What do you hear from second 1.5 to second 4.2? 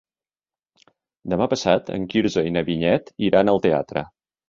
passat en Quirze i na Vinyet iran al teatre.